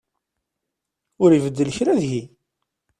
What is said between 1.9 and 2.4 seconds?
deg-i.